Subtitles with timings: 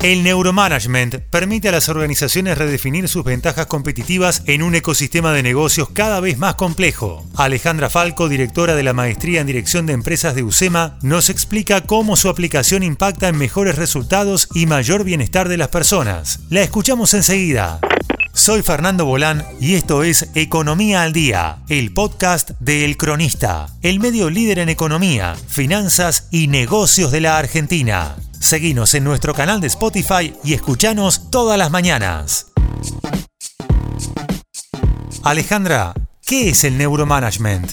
[0.00, 5.88] El neuromanagement permite a las organizaciones redefinir sus ventajas competitivas en un ecosistema de negocios
[5.92, 7.26] cada vez más complejo.
[7.34, 12.16] Alejandra Falco, directora de la Maestría en Dirección de Empresas de USEMA, nos explica cómo
[12.16, 16.40] su aplicación impacta en mejores resultados y mayor bienestar de las personas.
[16.48, 17.80] La escuchamos enseguida.
[18.32, 23.98] Soy Fernando Bolán y esto es Economía al Día, el podcast de El Cronista, el
[23.98, 28.14] medio líder en economía, finanzas y negocios de la Argentina.
[28.40, 32.46] Seguinos en nuestro canal de Spotify y escuchanos todas las mañanas.
[35.22, 35.92] Alejandra,
[36.26, 37.72] ¿qué es el neuromanagement?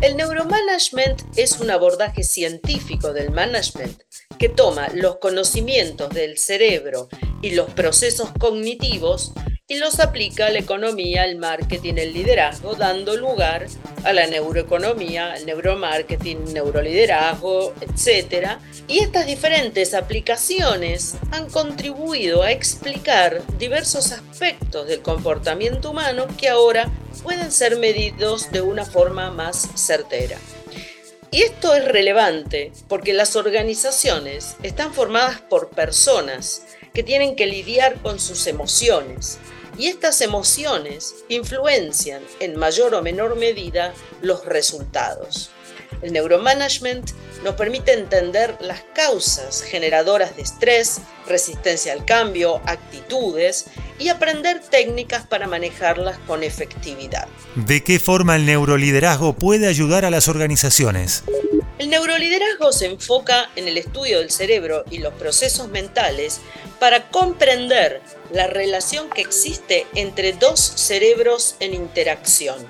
[0.00, 4.02] El neuromanagement es un abordaje científico del management
[4.38, 7.08] que toma los conocimientos del cerebro
[7.40, 9.32] y los procesos cognitivos
[9.68, 13.66] y los aplica a la economía, el marketing, el liderazgo, dando lugar
[14.04, 18.58] a la neuroeconomía, el neuromarketing, neuroliderazgo, etc.
[18.88, 26.90] Y estas diferentes aplicaciones han contribuido a explicar diversos aspectos del comportamiento humano que ahora
[27.22, 30.38] pueden ser medidos de una forma más certera.
[31.30, 37.94] Y esto es relevante porque las organizaciones están formadas por personas que tienen que lidiar
[38.02, 39.38] con sus emociones,
[39.82, 45.50] y estas emociones influencian en mayor o menor medida los resultados.
[46.02, 47.10] El neuromanagement
[47.42, 53.64] nos permite entender las causas generadoras de estrés, resistencia al cambio, actitudes
[53.98, 57.26] y aprender técnicas para manejarlas con efectividad.
[57.56, 61.24] ¿De qué forma el neuroliderazgo puede ayudar a las organizaciones?
[61.80, 66.40] El neuroliderazgo se enfoca en el estudio del cerebro y los procesos mentales
[66.82, 68.00] para comprender
[68.32, 72.66] la relación que existe entre dos cerebros en interacción.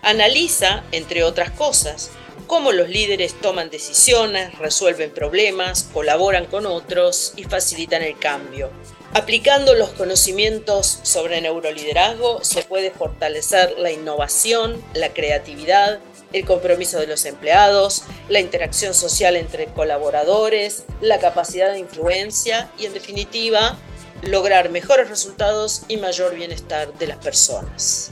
[0.00, 2.12] Analiza, entre otras cosas,
[2.46, 8.70] cómo los líderes toman decisiones, resuelven problemas, colaboran con otros y facilitan el cambio.
[9.12, 15.98] Aplicando los conocimientos sobre neuroliderazgo se puede fortalecer la innovación, la creatividad,
[16.32, 22.86] el compromiso de los empleados, la interacción social entre colaboradores, la capacidad de influencia y,
[22.86, 23.76] en definitiva,
[24.22, 28.08] lograr mejores resultados y mayor bienestar de las personas.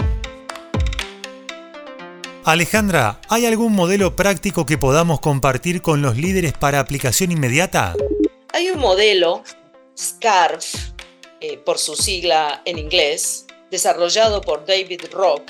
[2.45, 7.95] Alejandra, ¿hay algún modelo práctico que podamos compartir con los líderes para aplicación inmediata?
[8.53, 9.43] Hay un modelo,
[9.99, 10.93] SCARF,
[11.41, 15.43] eh, por su sigla en inglés, desarrollado por David Rock,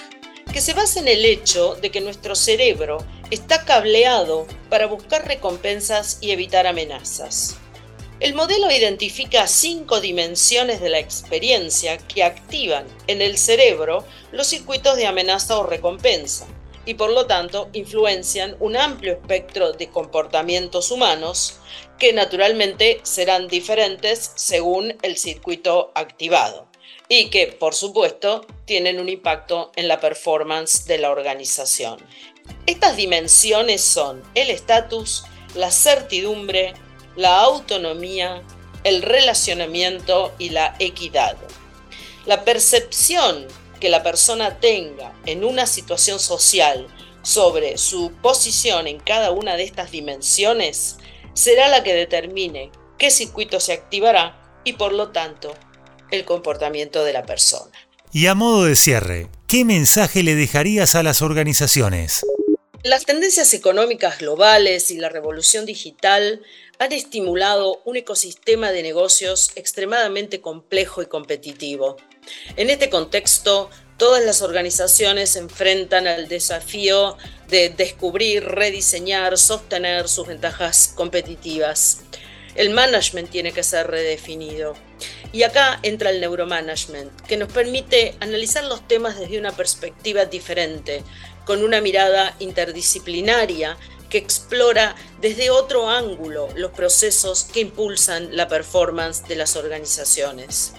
[0.53, 2.99] que se basa en el hecho de que nuestro cerebro
[3.31, 7.57] está cableado para buscar recompensas y evitar amenazas.
[8.21, 14.97] El modelo identifica cinco dimensiones de la experiencia que activan en el cerebro los circuitos
[14.97, 16.47] de amenaza o recompensa
[16.87, 21.59] y por lo tanto influencian un amplio espectro de comportamientos humanos
[21.99, 26.67] que naturalmente serán diferentes según el circuito activado
[27.09, 31.99] y que por supuesto tienen un impacto en la performance de la organización.
[32.67, 35.25] Estas dimensiones son el estatus,
[35.55, 36.75] la certidumbre,
[37.17, 38.43] la autonomía,
[38.85, 41.37] el relacionamiento y la equidad.
[42.27, 43.47] La percepción
[43.81, 46.87] que la persona tenga en una situación social
[47.23, 50.99] sobre su posición en cada una de estas dimensiones
[51.35, 55.55] será la que determine qué circuito se activará y por lo tanto
[56.11, 57.73] el comportamiento de la persona.
[58.13, 62.25] Y a modo de cierre, ¿qué mensaje le dejarías a las organizaciones?
[62.83, 66.41] Las tendencias económicas globales y la revolución digital
[66.79, 71.97] han estimulado un ecosistema de negocios extremadamente complejo y competitivo.
[72.57, 77.17] En este contexto, todas las organizaciones se enfrentan al desafío
[77.49, 82.03] de descubrir, rediseñar, sostener sus ventajas competitivas.
[82.55, 84.75] El management tiene que ser redefinido.
[85.37, 91.05] Y acá entra el neuromanagement, que nos permite analizar los temas desde una perspectiva diferente,
[91.45, 93.77] con una mirada interdisciplinaria
[94.09, 100.73] que explora desde otro ángulo los procesos que impulsan la performance de las organizaciones.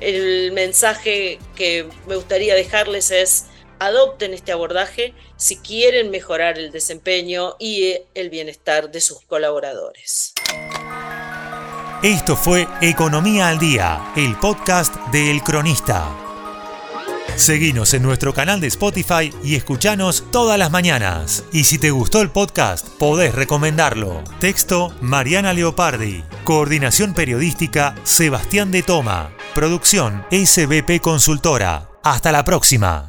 [0.00, 3.44] El mensaje que me gustaría dejarles es
[3.78, 10.34] adopten este abordaje si quieren mejorar el desempeño y el bienestar de sus colaboradores.
[12.02, 16.08] Esto fue Economía al Día, el podcast de El Cronista.
[17.36, 21.44] Seguinos en nuestro canal de Spotify y escuchanos todas las mañanas.
[21.52, 24.20] Y si te gustó el podcast, podés recomendarlo.
[24.40, 26.24] Texto Mariana Leopardi.
[26.42, 29.30] Coordinación periodística Sebastián de Toma.
[29.54, 31.88] Producción SBP Consultora.
[32.02, 33.08] Hasta la próxima.